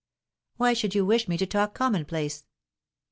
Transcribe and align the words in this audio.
"Why 0.57 0.73
should 0.73 0.95
you 0.95 1.05
wish 1.05 1.27
me 1.27 1.37
to 1.37 1.45
talk 1.45 1.75
commonplace?" 1.75 2.43